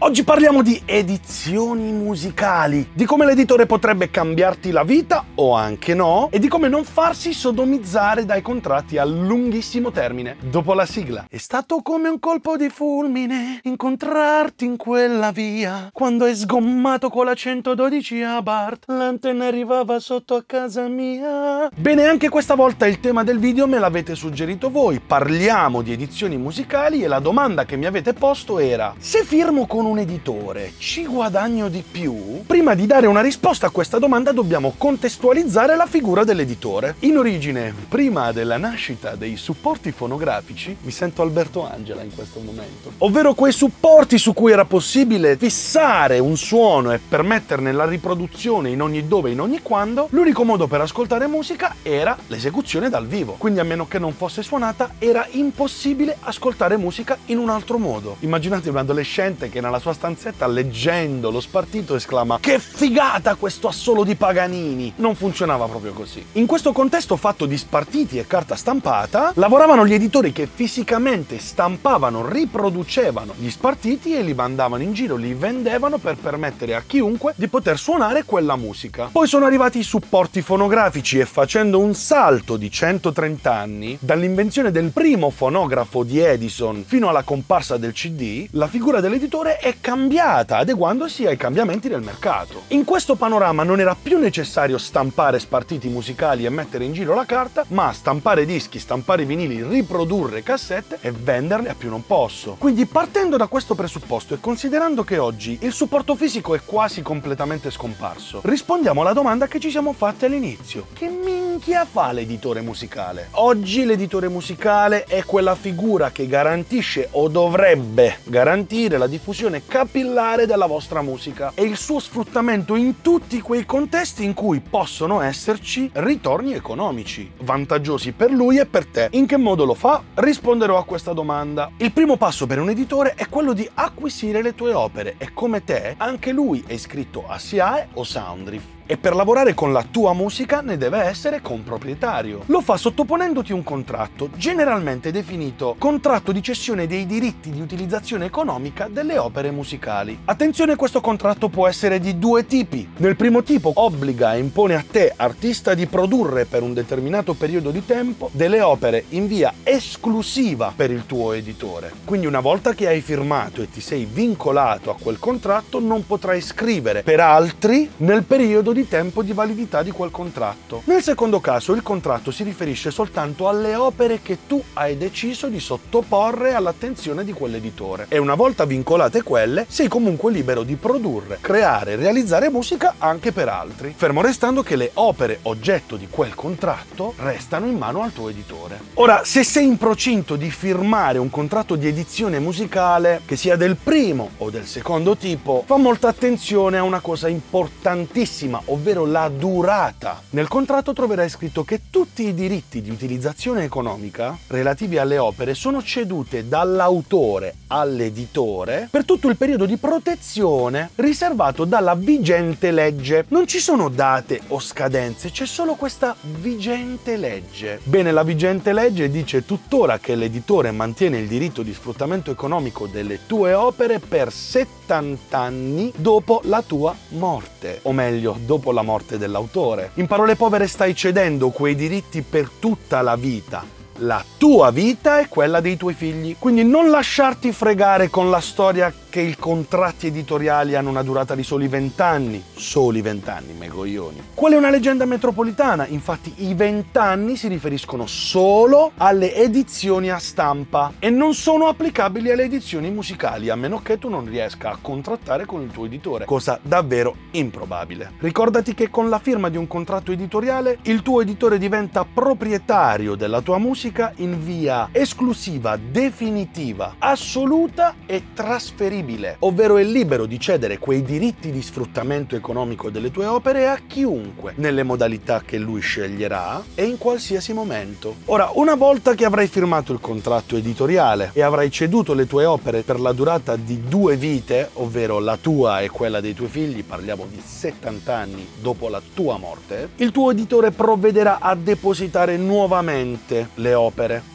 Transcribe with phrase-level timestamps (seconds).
[0.00, 6.28] Oggi parliamo di edizioni musicali, di come l'editore potrebbe cambiarti la vita o anche no,
[6.30, 10.36] e di come non farsi sodomizzare dai contratti a lunghissimo termine.
[10.40, 11.26] Dopo la sigla.
[11.28, 17.24] È stato come un colpo di fulmine incontrarti in quella via, quando hai sgommato con
[17.24, 21.68] la 112 a Bart, l'antenna arrivava sotto a casa mia.
[21.74, 25.00] Bene, anche questa volta il tema del video me l'avete suggerito voi.
[25.00, 29.86] Parliamo di edizioni musicali e la domanda che mi avete posto era: se firmo con
[29.88, 32.42] un editore ci guadagno di più?
[32.46, 36.96] Prima di dare una risposta a questa domanda dobbiamo contestualizzare la figura dell'editore.
[37.00, 42.92] In origine, prima della nascita dei supporti fonografici, mi sento Alberto Angela in questo momento,
[42.98, 48.82] ovvero quei supporti su cui era possibile fissare un suono e permetterne la riproduzione in
[48.82, 53.36] ogni dove e in ogni quando, l'unico modo per ascoltare musica era l'esecuzione dal vivo.
[53.38, 58.16] Quindi a meno che non fosse suonata era impossibile ascoltare musica in un altro modo.
[58.20, 63.68] Immaginate un adolescente che nella nella sua stanzetta leggendo lo spartito esclama che figata questo
[63.68, 64.92] assolo di Paganini!
[64.96, 66.24] Non funzionava proprio così.
[66.32, 72.28] In questo contesto fatto di spartiti e carta stampata, lavoravano gli editori che fisicamente stampavano,
[72.28, 77.48] riproducevano gli spartiti e li mandavano in giro, li vendevano per permettere a chiunque di
[77.48, 79.08] poter suonare quella musica.
[79.12, 84.90] Poi sono arrivati i supporti fonografici e facendo un salto di 130 anni, dall'invenzione del
[84.90, 91.26] primo fonografo di Edison fino alla comparsa del CD, la figura dell'editore è cambiata, adeguandosi
[91.26, 92.62] ai cambiamenti del mercato.
[92.68, 97.24] In questo panorama non era più necessario stampare spartiti musicali e mettere in giro la
[97.24, 102.56] carta, ma stampare dischi, stampare vinili, riprodurre cassette e venderle a più non posso.
[102.58, 107.70] Quindi partendo da questo presupposto e considerando che oggi il supporto fisico è quasi completamente
[107.70, 110.86] scomparso, rispondiamo alla domanda che ci siamo fatti all'inizio.
[110.92, 111.47] Che minchia
[111.90, 113.28] fa l'editore musicale?
[113.32, 120.66] Oggi l'editore musicale è quella figura che garantisce o dovrebbe garantire la diffusione capillare della
[120.66, 126.52] vostra musica e il suo sfruttamento in tutti quei contesti in cui possono esserci ritorni
[126.54, 129.08] economici, vantaggiosi per lui e per te.
[129.12, 130.02] In che modo lo fa?
[130.14, 131.70] Risponderò a questa domanda.
[131.78, 135.64] Il primo passo per un editore è quello di acquisire le tue opere e come
[135.64, 140.14] te anche lui è iscritto a SIAE o Soundriff e per lavorare con la tua
[140.14, 142.42] musica ne deve essere comproprietario.
[142.46, 148.88] Lo fa sottoponendoti un contratto, generalmente definito contratto di cessione dei diritti di utilizzazione economica
[148.90, 150.20] delle opere musicali.
[150.24, 152.88] Attenzione, questo contratto può essere di due tipi.
[152.96, 157.70] Nel primo tipo obbliga e impone a te, artista, di produrre per un determinato periodo
[157.70, 161.92] di tempo delle opere in via esclusiva per il tuo editore.
[162.06, 166.40] Quindi una volta che hai firmato e ti sei vincolato a quel contratto non potrai
[166.40, 170.82] scrivere per altri nel periodo di di tempo di validità di quel contratto.
[170.84, 175.58] Nel secondo caso il contratto si riferisce soltanto alle opere che tu hai deciso di
[175.58, 181.92] sottoporre all'attenzione di quell'editore e una volta vincolate quelle sei comunque libero di produrre, creare
[181.92, 187.14] e realizzare musica anche per altri, fermo restando che le opere oggetto di quel contratto
[187.16, 188.78] restano in mano al tuo editore.
[188.94, 193.76] Ora, se sei in procinto di firmare un contratto di edizione musicale, che sia del
[193.76, 200.22] primo o del secondo tipo, fa molta attenzione a una cosa importantissima, ovvero la durata.
[200.30, 205.82] Nel contratto troverai scritto che tutti i diritti di utilizzazione economica relativi alle opere sono
[205.82, 213.24] cedute dall'autore all'editore per tutto il periodo di protezione riservato dalla vigente legge.
[213.28, 217.80] Non ci sono date o scadenze, c'è solo questa vigente legge.
[217.84, 223.20] Bene, la vigente legge dice tuttora che l'editore mantiene il diritto di sfruttamento economico delle
[223.26, 229.16] tue opere per 70 anni dopo la tua morte, o meglio, dopo dopo la morte
[229.18, 229.92] dell'autore.
[229.94, 235.28] In parole povere stai cedendo quei diritti per tutta la vita la tua vita e
[235.28, 236.36] quella dei tuoi figli.
[236.38, 241.42] Quindi non lasciarti fregare con la storia che i contratti editoriali hanno una durata di
[241.42, 242.42] soli 20 anni.
[242.54, 244.22] Soli 20 anni, megoglioni.
[244.34, 245.86] Qual è una leggenda metropolitana?
[245.86, 252.30] Infatti i 20 anni si riferiscono solo alle edizioni a stampa e non sono applicabili
[252.30, 256.24] alle edizioni musicali, a meno che tu non riesca a contrattare con il tuo editore,
[256.24, 258.12] cosa davvero improbabile.
[258.18, 263.40] Ricordati che con la firma di un contratto editoriale il tuo editore diventa proprietario della
[263.40, 270.78] tua musica musica in via esclusiva, definitiva, assoluta e trasferibile, ovvero è libero di cedere
[270.78, 276.62] quei diritti di sfruttamento economico delle tue opere a chiunque, nelle modalità che lui sceglierà
[276.74, 278.16] e in qualsiasi momento.
[278.26, 282.82] Ora, una volta che avrai firmato il contratto editoriale e avrai ceduto le tue opere
[282.82, 287.26] per la durata di due vite, ovvero la tua e quella dei tuoi figli, parliamo
[287.30, 293.74] di 70 anni dopo la tua morte, il tuo editore provvederà a depositare nuovamente le
[293.74, 293.77] opere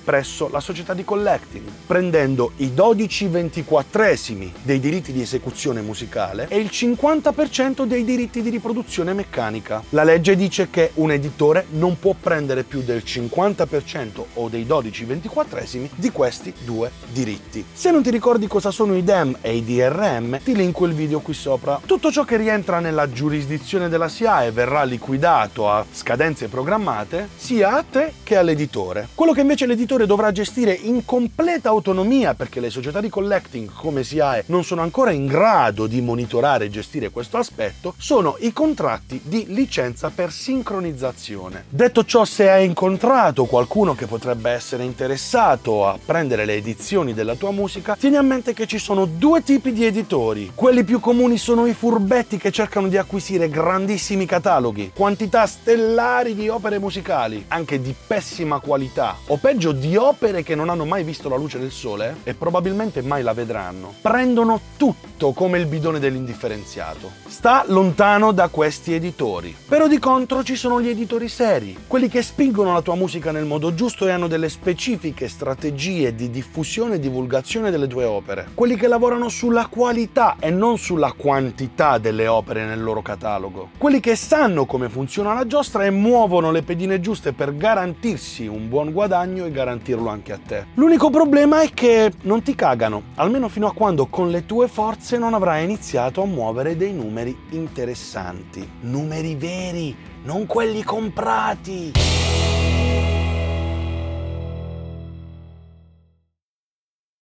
[0.03, 6.59] presso la società di collecting, prendendo i 12 24esimi dei diritti di esecuzione musicale e
[6.59, 9.83] il 50% dei diritti di riproduzione meccanica.
[9.89, 15.05] La legge dice che un editore non può prendere più del 50% o dei 12
[15.05, 17.65] 24esimi di questi due diritti.
[17.73, 21.19] Se non ti ricordi cosa sono i DEM e i DRM, ti linko il video
[21.19, 21.81] qui sopra.
[21.85, 27.83] Tutto ciò che rientra nella giurisdizione della SIAE verrà liquidato a scadenze programmate sia a
[27.83, 29.09] te che all'editore.
[29.13, 34.03] Quello che invece l'editore dovrà gestire in completa autonomia perché le società di collecting come
[34.03, 39.19] SIAE non sono ancora in grado di monitorare e gestire questo aspetto sono i contratti
[39.23, 41.65] di licenza per sincronizzazione.
[41.69, 47.35] Detto ciò, se hai incontrato qualcuno che potrebbe essere interessato a prendere le edizioni della
[47.35, 50.51] tua musica, tieni a mente che ci sono due tipi di editori.
[50.53, 56.49] Quelli più comuni sono i furbetti che cercano di acquisire grandissimi cataloghi, quantità stellari di
[56.49, 61.29] opere musicali, anche di pessima qualità, o peggio di opere che non hanno mai visto
[61.29, 63.93] la luce del sole e probabilmente mai la vedranno.
[64.01, 67.11] Prendono tutto come il bidone dell'indifferenziato.
[67.27, 69.55] Sta lontano da questi editori.
[69.67, 73.45] Però di contro ci sono gli editori seri, quelli che spingono la tua musica nel
[73.45, 78.75] modo giusto e hanno delle specifiche strategie di diffusione e divulgazione delle tue opere, quelli
[78.75, 84.15] che lavorano sulla qualità e non sulla quantità delle opere nel loro catalogo, quelli che
[84.15, 89.45] sanno come funziona la giostra e muovono le pedine giuste per garantirsi un buon guadagno
[89.45, 90.65] e garantirlo anche a te.
[90.73, 95.19] L'unico problema è che non ti cagano, almeno fino a quando con le tue forze
[95.19, 98.67] non avrai iniziato a muovere dei numeri interessanti.
[98.81, 102.22] Numeri veri, non quelli comprati.